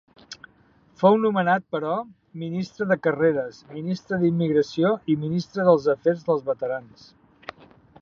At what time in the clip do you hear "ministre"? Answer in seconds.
2.45-2.89, 3.77-4.21, 5.27-5.71